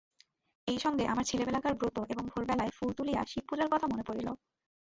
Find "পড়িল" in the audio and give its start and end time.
4.03-4.27